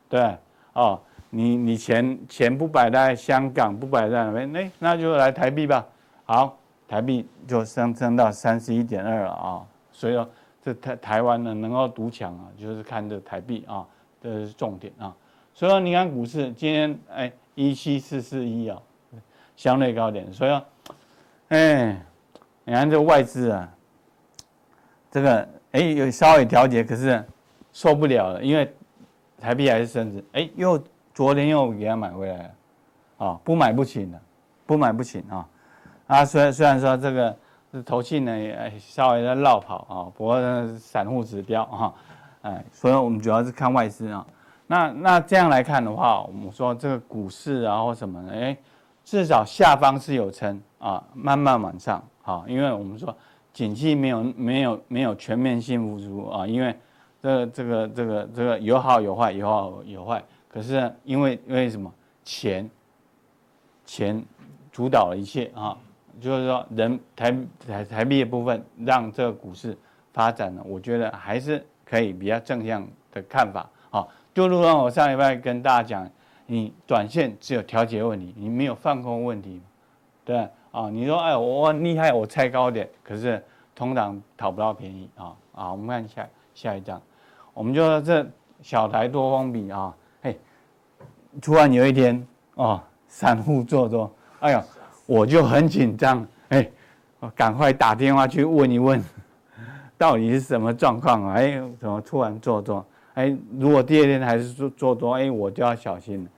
[0.08, 0.36] 对，
[0.74, 0.98] 哦，
[1.28, 4.50] 你你钱钱不摆在香港，不摆在哪边？
[4.52, 5.84] 那那就来台币吧。
[6.24, 9.66] 好，台币就升升到三十一点二了啊。
[9.92, 10.26] 所以说，
[10.66, 13.86] 这台台湾呢能够独强啊，就是看这台币啊，
[14.20, 15.14] 这是重点啊。
[15.54, 18.76] 所以说，你看股市今天哎一七四四一啊，
[19.54, 20.32] 相对高点。
[20.32, 20.62] 所以，
[21.50, 22.04] 哎，
[22.64, 23.72] 你看这外资啊，
[25.08, 27.24] 这个哎有稍微调节，可是
[27.72, 28.74] 受不了了，因为
[29.38, 30.24] 台币还是升值。
[30.32, 30.82] 哎，又
[31.14, 34.20] 昨天又给它买回来了，啊，不买不行的，
[34.66, 35.48] 不买不行啊。
[36.08, 37.38] 啊，虽然虽然说这个
[37.82, 40.38] 投信呢也稍微在绕跑啊，不过
[40.78, 41.94] 散户指标啊，
[42.42, 44.26] 哎，所以我们主要是看外资啊。
[44.66, 48.32] 那那这样来看的话，我们说这个股市啊或什么呢？
[48.32, 48.56] 哎，
[49.04, 52.44] 至少下方是有撑啊，慢慢往上啊。
[52.46, 53.16] 因为我们说
[53.52, 56.74] 景气没有没有没有全面性复苏啊，因为
[57.20, 60.22] 这这个这个这个有好有坏，有好有坏。
[60.48, 61.92] 可是因为因为什么？
[62.28, 62.68] 钱
[63.84, 64.20] 钱
[64.72, 65.78] 主导了一切啊，
[66.20, 69.76] 就是说人台台台币的部分让这个股市
[70.12, 74.06] 发展呢，我觉得还是可以比较正向的看法啊。
[74.34, 76.10] 就如同我上礼拜跟大家讲，
[76.46, 79.60] 你短线只有调节问题，你没有放空问题，
[80.24, 80.88] 对啊？
[80.90, 83.42] 你说哎，我厉害，我猜高点，可是
[83.74, 85.72] 通常讨不到便宜啊啊！
[85.72, 87.00] 我们看下下一张，
[87.54, 88.26] 我们就说这
[88.62, 90.38] 小台多方比啊，嘿，
[91.40, 94.64] 突然有一天哦，散户做多，哎呀，
[95.06, 96.68] 我就很紧张，哎，
[97.20, 99.02] 我赶快打电话去问一问，
[99.96, 101.34] 到底是什么状况啊？
[101.34, 102.84] 哎，怎么突然做多？
[103.14, 106.30] 哎，如果第二天还是做做多，哎，我就要小心了。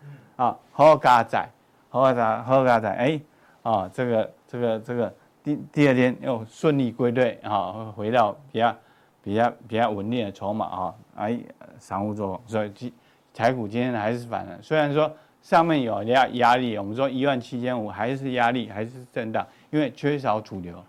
[0.44, 1.44] 啊，好嘎仔，
[1.88, 3.20] 好嘎好嘎仔，哎，
[3.62, 8.76] 啊，这个这个这个第第二天又顺利归队，啊，回到比较
[9.22, 11.40] 比较比较稳定的筹码啊，哎，
[11.78, 12.92] 散户做，所以台
[13.35, 15.11] 台股今天还是反的，虽然说
[15.48, 20.84] 上面有压压力，我们说一万七千五还是压力，还是震荡，因为缺少主流，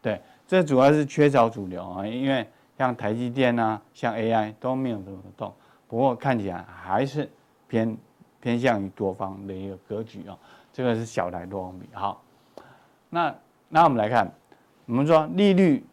[0.00, 2.44] 对，这主要是缺少主流啊，因为。
[2.78, 5.52] 像台积电啊，像 AI 都没有怎么动，
[5.86, 7.30] 不过看起来还是
[7.68, 7.96] 偏
[8.40, 10.36] 偏向于多方的一个格局啊。
[10.72, 11.86] 这个是小台多方比。
[11.92, 12.20] 好，
[13.08, 13.32] 那
[13.68, 14.28] 那我们来看，
[14.86, 15.84] 我们说利率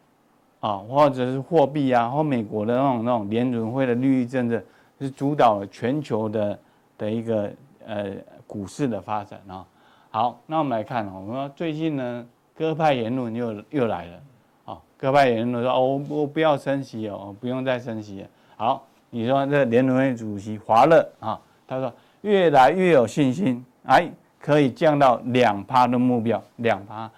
[0.58, 4.60] 啊，或者是货币啊，或美国的那种那种联准会的利率政策，
[4.98, 6.58] 是主导了全球的
[6.98, 7.52] 的一个
[7.90, 8.14] 呃
[8.46, 9.66] 股市的发展啊。
[10.10, 14.20] 好，那我们来看，我们说最近呢，鸽派言论又又来了。
[14.66, 27.10] 啊，鸽派言论说：“哦，我不要升息哦，不用再升息了。”好，你说这联储会主席华勒啊，他说越来越有信心，哎，可以降到两趴的目标，两趴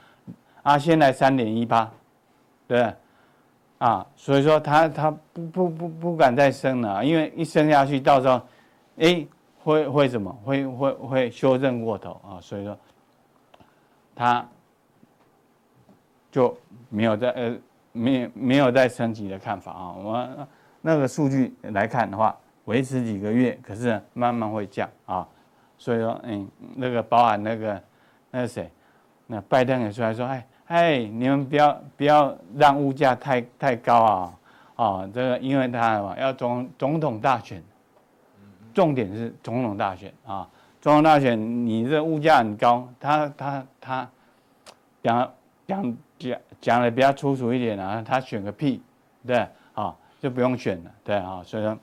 [0.62, 1.90] 啊，现在三点一趴，
[2.68, 2.94] 对，
[3.78, 8.40] 啊，所以说他他不不不不敢再升了，因为一升下去，到时候，
[8.98, 9.26] 哎，
[9.62, 10.32] 会会什么？
[10.44, 12.78] 会会会修正过头啊，所以说
[14.14, 14.46] 他
[16.30, 16.56] 就
[16.88, 17.56] 没有在呃。
[17.94, 20.48] 没没有再升级的看法啊，我们
[20.80, 25.28] 那个数据来看的话，维持几个月，可是慢慢会降啊，
[25.76, 27.82] 所以说，嗯，那个包含那个
[28.30, 28.70] 那个谁，
[29.26, 34.38] 那拜登也出来说，哎哎，你们不要不要让物价太太高啊
[34.76, 37.62] 啊，这个因为他要总总统大选，
[38.74, 40.48] 重点是总统大选啊，
[40.80, 44.10] 总统大选你这物价很高，他他他
[45.02, 45.32] 讲
[45.66, 45.96] 讲。
[46.18, 48.80] 讲讲的比较粗俗一点啊，他选个屁，
[49.26, 51.76] 对啊，就不用选了，对啊，所以说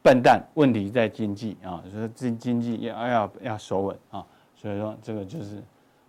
[0.00, 5.60] 笨蛋，问题在经济啊，所以经经济要要要守稳啊，所以说这个就是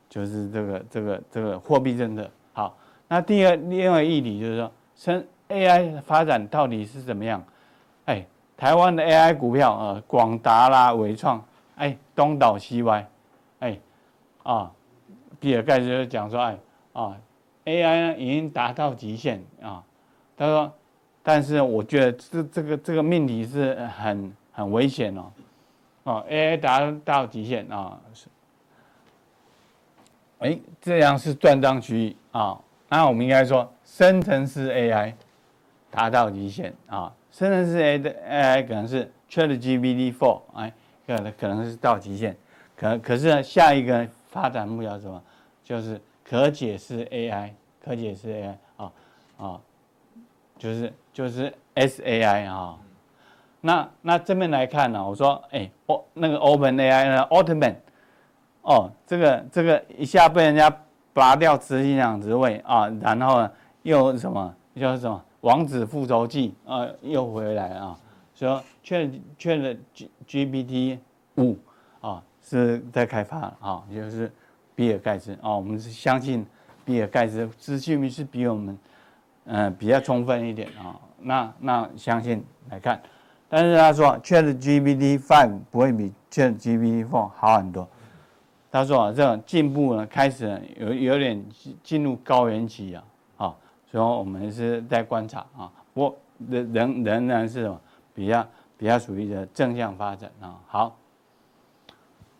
[0.08, 2.78] 就是这个这个这个货币政策好。
[3.08, 7.44] 那第二另外议题就是说，生 AI 发展到底是怎么样？
[8.06, 8.24] 哎，
[8.60, 11.42] 台湾的 AI 股票啊，广达啦、纬创，
[11.78, 13.08] 哎，东倒西歪，
[13.60, 13.80] 哎
[14.44, 14.70] 啊，
[15.40, 16.58] 比尔盖茨就讲说，哎
[16.92, 17.18] 啊。
[17.66, 19.84] AI 呢已经达到极限啊，
[20.36, 20.74] 他说，
[21.22, 25.26] 但是我觉得这这个这个命题是很很危险哦，
[26.04, 28.26] 哦，AI 达到极限啊，是，
[30.40, 35.14] 哎，这样是断章取义啊，那我们应该说生成式 AI
[35.92, 40.74] 达到极限啊，生成式 AI 的 AI 可能是 ChatGPT Four，哎，
[41.08, 42.36] 可能可能是到极限，
[42.76, 45.24] 可可是呢下一个发展目标是什么？
[45.64, 47.52] 就是可解释 AI。
[47.82, 48.92] 可解释 AI 啊
[49.38, 49.60] 啊，
[50.58, 52.78] 就是就是 SAI 啊，
[53.62, 57.76] 那那这边来看呢，我说哎，哦那个 OpenAI 呢，Altman
[58.64, 60.70] 哦，这个这个一下被人家
[61.14, 63.52] 拔掉执行长职位啊，然后呢
[63.84, 67.98] 又什么叫什么王子复仇记啊，又回来啊，
[68.36, 69.78] 说 Chat Chat
[70.28, 70.98] GPT
[71.38, 71.58] 五
[72.02, 74.32] 啊是在开发啊，就是
[74.76, 75.34] 比尔盖茨。
[75.42, 76.46] 啊，我们是相信
[76.84, 78.78] 比尔盖茨资讯是比我们
[79.52, 83.02] 嗯、比较充分一点啊，那那相信来看，
[83.48, 87.88] 但是他说 Chat GPT five 不会比 Chat GPT four 好很多。
[88.72, 91.44] 他说啊，这进步呢，开始有有点
[91.82, 93.04] 进入高原期啊，
[93.92, 97.80] 所以我们是在观察啊，不过仍仍然是什么
[98.14, 98.48] 比较
[98.78, 100.60] 比较属于的正向发展啊。
[100.68, 100.98] 好，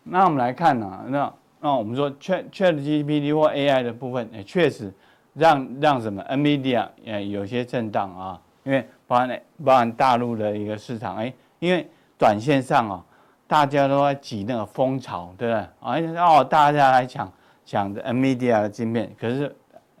[0.02, 4.92] 那我们来看呢，那那我们说 Chat ChatGPT 或 AI 的部分，也确实
[5.34, 13.04] 让让什么 NVIDIA 也有些震荡啊，因为包含包含大陆的一个市场，哎，因为短线上啊。
[13.50, 16.14] 大家都在挤那个风潮，对不对？
[16.14, 17.28] 啊，哦，大家来抢
[17.66, 19.52] 抢着 NVIDIA 的晶片，可是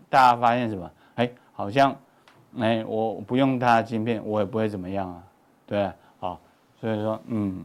[0.08, 0.88] 大家发现什么？
[1.60, 1.94] 好像
[2.58, 5.22] 哎，我不用它的晶片，我也不会怎么样啊，
[5.66, 6.40] 对啊，好，
[6.80, 7.62] 所以说，嗯，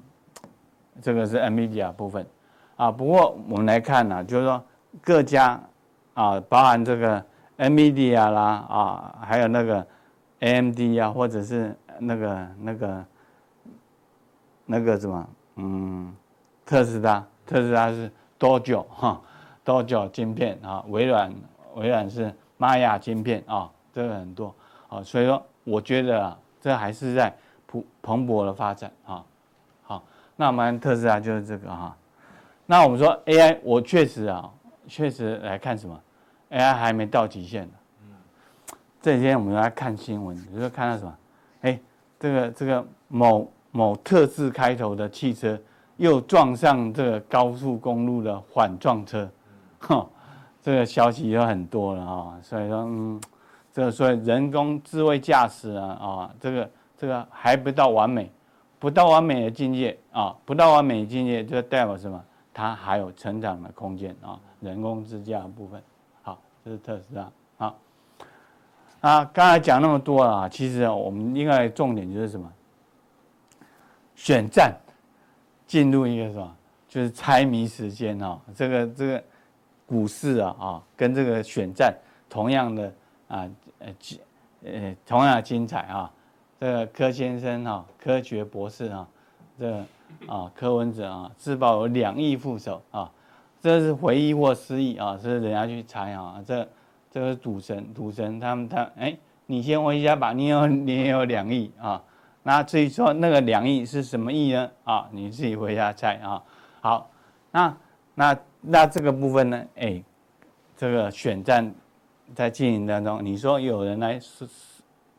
[1.01, 2.27] 这个是 NVIDIA 部分
[2.75, 2.91] 啊。
[2.91, 4.61] 不过我们来看呢、啊，就是说
[5.01, 5.57] 各家
[6.13, 7.23] 啊，包含这个
[7.57, 9.87] NVIDIA 啦啊，还有那个
[10.41, 13.05] AMD 啊，或者是那个那个
[14.65, 15.29] 那个什么？
[15.55, 16.13] 嗯，
[16.65, 19.21] 特斯拉，特斯拉是多久哈？
[19.63, 20.83] 多久晶片啊？
[20.89, 21.33] 微软，
[21.75, 24.53] 微软是玛雅晶片啊，这个很多
[24.89, 27.33] 啊，所以说我觉得啊，这还是在
[27.65, 29.23] 蓬蓬勃的发展啊。
[29.83, 30.03] 好，
[30.35, 31.95] 那我们特斯拉就是这个哈。
[32.65, 34.51] 那我们说 AI，我确实啊，
[34.87, 35.97] 确实来看什么
[36.51, 37.63] ？AI 还没到极限。
[38.03, 38.11] 嗯。
[39.01, 41.17] 这几天我们来看新闻，比如说看到什么？
[41.61, 41.79] 哎，
[42.19, 43.49] 这个这个某。
[43.77, 45.59] 某特字开头的汽车
[45.97, 49.29] 又撞上这个高速公路的缓撞车，
[49.79, 50.07] 哈，
[50.61, 53.19] 这个消息有很多了啊，所以说，嗯，
[53.75, 58.31] 这个所以人工智慧驾驶啊，啊，这个这个还不到完美，
[58.79, 62.23] 不到完美的境界啊，不到完美的境界就代表什么？
[62.53, 65.83] 它还有成长的空间啊，人工智驾部分，
[66.21, 67.77] 好，这是特斯拉，好，
[69.01, 72.49] 啊，刚才讲那么多啊，其实我们应该重点就是什么？
[74.15, 74.73] 选战
[75.67, 76.55] 进入一个什么？
[76.87, 78.39] 就是猜谜时间哈。
[78.55, 79.21] 这个这个
[79.85, 81.93] 股市啊啊，跟这个选战
[82.29, 82.93] 同样的
[83.27, 83.45] 啊
[83.85, 86.11] 呃呃同样精彩啊。
[86.59, 89.07] 这个柯先生哈，科学博士啊，
[89.59, 89.77] 这
[90.25, 93.11] 啊柯文哲啊，自曝有两亿副手啊，
[93.59, 95.17] 这是回忆或失忆啊？
[95.21, 96.41] 是人家去猜啊？
[96.45, 96.67] 这
[97.11, 99.15] 这个赌神赌神他们他哎，
[99.47, 102.01] 你先问一下吧，你有你也有两亿啊？
[102.43, 104.71] 那至于说那个两亿是什么亿呢？
[104.85, 106.41] 啊，你自己回家猜啊。
[106.79, 107.09] 好，
[107.51, 107.77] 那
[108.15, 109.65] 那那这个部分呢？
[109.75, 110.01] 哎，
[110.77, 111.73] 这个选战
[112.33, 114.47] 在经营当中，你说有人来是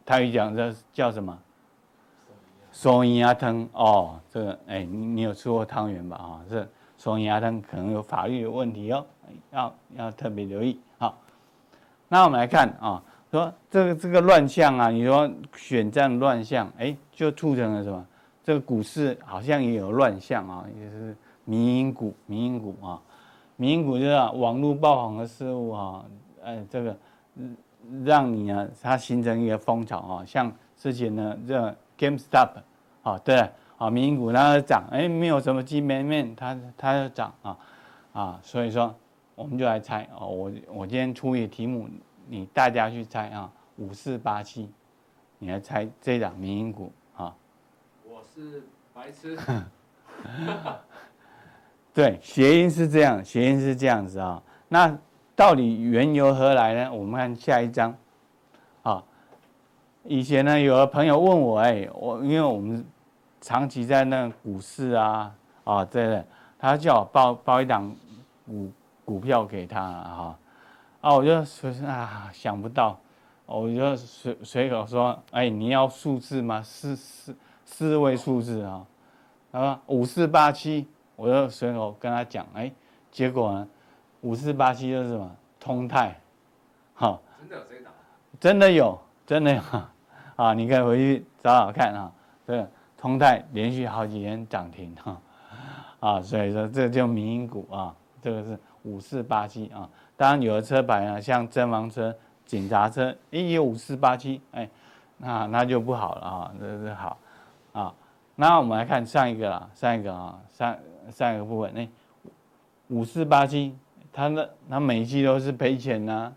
[0.04, 1.38] 他一讲这叫什么？
[2.72, 6.16] 收银阿腾哦，这个哎，你你有吃过汤圆吧？
[6.16, 9.06] 啊，这收银阿腾可能有法律的问题哦，
[9.50, 10.78] 要要特别留意。
[10.98, 11.16] 好，
[12.08, 13.02] 那我们来看啊。
[13.28, 18.06] 说这个这个乱象啊，你说选战乱象，哎，就促成了什么？
[18.44, 21.14] 这个股市好像也有乱象啊，也是
[21.44, 23.02] 民营股，民营股啊，
[23.56, 26.04] 民营股就是网络爆红的事物啊，
[26.46, 26.96] 哎，这个
[28.04, 32.50] 让你呢，它形成一个风潮啊，像之前呢，这个 GameStop
[33.02, 37.58] 啊，对啊，民营股它涨，哎，没有什么基本面，它它就涨啊
[38.12, 38.94] 啊，所以说
[39.34, 41.88] 我们就来猜哦，我我今天出一个题目。
[42.28, 44.68] 你大家去猜啊，五四八七，
[45.38, 47.32] 你来猜这档民营股啊？
[48.04, 49.38] 我是白痴。
[51.94, 54.42] 对，谐音是这样，谐音是这样子啊。
[54.68, 54.98] 那
[55.36, 56.92] 到底缘由何来呢？
[56.92, 57.94] 我们看下一张。
[58.82, 59.02] 啊，
[60.02, 62.84] 以前呢，有个朋友问我，哎，我因为我们
[63.40, 65.34] 长期在那股市啊，
[65.64, 66.24] 啊，对对，
[66.58, 67.94] 他叫我报报一档
[68.46, 68.72] 股
[69.04, 70.38] 股票给他哈。
[71.02, 72.98] 啊，我就随啊想不到，
[73.44, 76.62] 我就随随口说，哎，你要数字吗？
[76.62, 78.86] 四四四位数字啊，
[79.52, 82.72] 啊五四八七，我就随口跟他讲，哎，
[83.10, 83.68] 结果呢，
[84.22, 85.30] 五四八七就是什么？
[85.58, 86.20] 通泰，
[86.94, 87.92] 好，真的有这档？
[88.38, 89.62] 真的有，真的有，
[90.44, 92.12] 啊，你可以回去找找看啊，
[92.46, 95.20] 这个通泰连续好几天涨停哈，
[95.98, 99.88] 啊，所以说这就民营股啊，这个是五四八七啊。
[100.16, 102.14] 当然有的车牌呢，像侦防车、
[102.44, 104.68] 警察车，一有五四八七，哎，
[105.18, 107.18] 那那就不好了啊，这是好，
[107.72, 107.94] 啊，
[108.36, 110.76] 那我们来看上一个啦，上一个啊，上
[111.10, 111.88] 上一个部分，那
[112.88, 113.76] 五四八七，
[114.16, 116.32] 他那他每一季都是赔钱呐，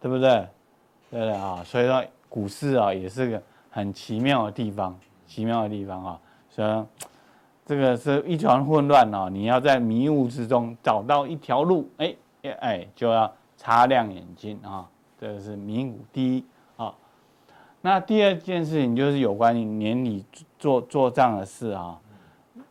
[0.00, 0.48] 对不对？
[1.10, 7.04] 对的啊，所以说股市啊也是个很奇妙的地方奇妙的地方啊，所以
[7.66, 12.16] 这个是一团混乱哦，你要在迷雾之中找到一条路，哎
[12.58, 14.88] 哎，就要擦亮眼睛啊，
[15.20, 16.44] 这个是迷雾第一
[16.78, 16.94] 啊。
[17.82, 20.24] 那第二件事情就是有关于年底
[20.58, 21.98] 做做账的事啊，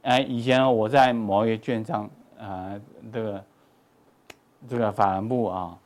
[0.02, 2.10] 哎，以前我在某一个券商
[2.40, 2.80] 啊，
[3.12, 3.44] 这个
[4.68, 5.78] 这个法人部啊。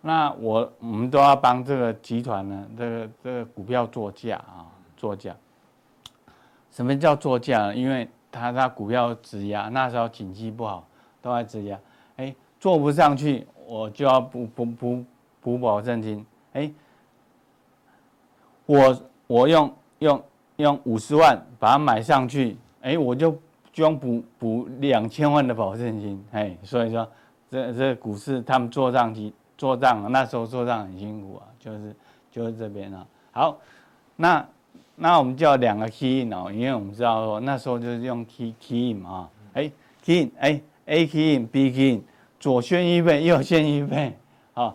[0.00, 5.34] 那我我们都要帮这个集团呢，这个这个股票做价啊，做价。
[6.70, 7.74] 什么叫做价呢？
[7.74, 10.86] 因为他他股票质押，那时候景气不好，
[11.20, 11.78] 都在质押。
[12.16, 15.04] 哎，做不上去，我就要补补补
[15.40, 16.24] 补保证金。
[16.52, 16.70] 哎，
[18.66, 20.22] 我我用用
[20.56, 23.36] 用五十万把它买上去，哎，我就
[23.78, 26.20] 就用补补两千万的保证金。
[26.32, 27.08] 哎，所以说
[27.48, 29.32] 这这股市他们做账机。
[29.56, 31.96] 做账那时候做账很辛苦啊，就是
[32.30, 33.06] 就是这边啊。
[33.30, 33.58] 好，
[34.16, 34.44] 那
[34.96, 39.70] 那我们叫两个 key in 哦，因为我们知道说那时候就是用 key key in 啊，哎
[40.02, 42.04] key in 哎 A key in B key in
[42.40, 44.16] 左旋一倍右旋一倍
[44.54, 44.74] 啊，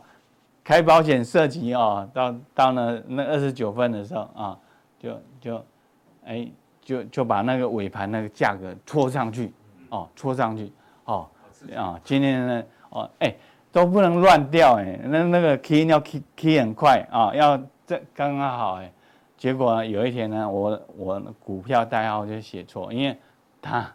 [0.64, 4.58] 开保险涉及啊，到到了那二十九分的时候啊，
[4.98, 5.66] 就就
[6.26, 6.46] 哎
[6.84, 9.52] 就就把那个尾盘那个价格戳上去
[9.90, 10.72] 哦，戳上去
[11.06, 11.28] 哦
[11.76, 13.34] 啊，今天呢哦哎。
[13.74, 17.58] 都不能乱掉哎，那那个 key 要 key key 很快啊，要
[17.88, 18.94] 这刚刚好哎。
[19.36, 23.18] 结果有一天呢，我我股票代号就写错，因为
[23.60, 23.92] 他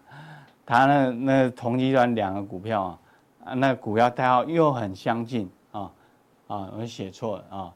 [0.67, 2.99] 他那那同集团两个股票
[3.45, 5.89] 啊，那股票代号又很相近啊
[6.49, 7.73] 啊，我写错了啊，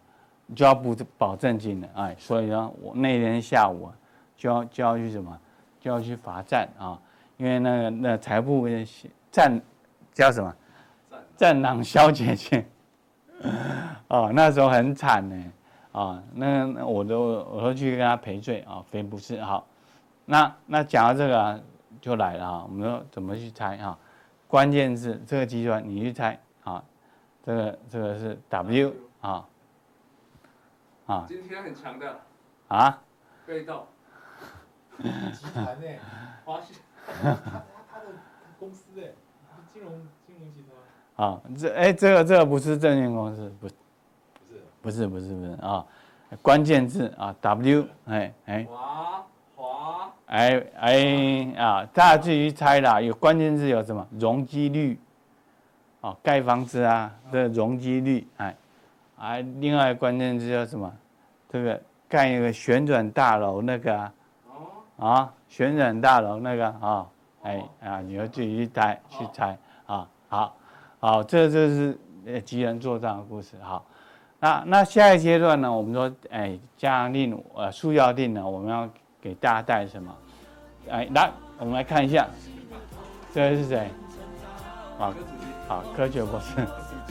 [0.57, 3.95] 就要补保证金了哎，所以呢，我那天下午啊，
[4.43, 5.39] 就要就要去什么，
[5.79, 6.99] 就要去罚站啊，
[7.37, 8.67] 因为那个那财务
[9.31, 9.63] 站
[10.13, 10.53] 叫什么？
[11.37, 12.67] 战狼小姐姐，
[14.09, 15.53] 哦，那时候很惨呢，
[15.93, 17.21] 啊，那我都
[17.53, 19.65] 我都去跟他赔罪啊，赔不是好，
[20.25, 21.63] 那那讲到这个
[22.01, 23.97] 就来了啊，我们说怎么去猜啊？
[24.49, 26.83] 关键是这个集团你去猜啊，
[27.45, 29.47] 这个这个是 W 啊
[31.07, 32.19] 啊，今天很强的
[32.67, 33.01] 啊，
[33.47, 33.87] 被动
[34.99, 35.87] 集团呢，
[36.45, 36.77] 华信，
[37.23, 37.35] 他
[37.91, 38.07] 他的
[38.59, 39.09] 公司哎，
[39.73, 39.93] 金融
[40.27, 40.65] 金融集
[41.17, 41.29] 团。
[41.29, 43.69] 啊，这哎，这个这个不是证券公司，不，
[44.83, 45.87] 不是，不是，不是，不是啊，
[46.41, 49.25] 关键字啊，W，哎哎，华
[49.57, 54.07] 华，哎哎啊，大家自己猜啦，有关键字有什么？
[54.19, 54.99] 容积率，
[56.01, 58.57] 啊，盖房子啊的容积率，哎，
[59.19, 60.93] 啊，另外关键字叫什么？
[61.49, 64.13] 这个盖一个旋转大楼那个啊，
[65.05, 67.07] 啊，旋转大楼那个啊，
[67.43, 70.57] 哎啊，你要自己去猜去猜啊，好。
[71.01, 73.57] 好，这就是呃，吉人做账的故事。
[73.61, 73.85] 好，
[74.39, 75.73] 那那下一阶段呢？
[75.73, 78.89] 我们说，哎，加强錠呃，速效錠呢，我们要
[79.21, 80.15] 给大家带什么？
[80.89, 82.29] 哎，来，我们来看一下，
[83.35, 83.91] 这位是谁？
[85.01, 85.13] 啊，
[85.67, 86.65] 好，科学博士。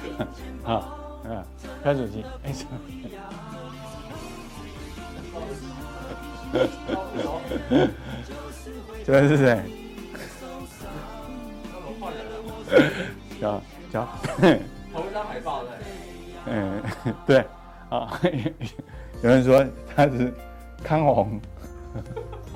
[0.63, 1.43] 好，嗯，
[1.83, 2.23] 科主席。
[7.15, 7.23] 什
[7.69, 7.87] 么？
[9.05, 9.61] 这个是谁？
[13.39, 13.61] 叫。
[14.93, 15.69] 同一张海报的，
[16.45, 16.81] 嗯，
[17.25, 17.45] 对，
[17.89, 18.17] 啊，
[19.21, 20.33] 有人说他是
[20.81, 21.41] 康弘，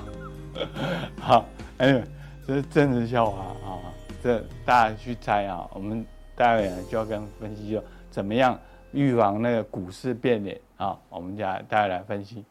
[1.20, 1.44] 好，
[1.76, 2.02] 哎，
[2.46, 3.92] 这是政治笑话啊，
[4.22, 8.58] 这大家去猜啊，我们待会就要跟分析就怎么样
[8.92, 12.44] 预防那个股市变脸啊，我们家大家来分析。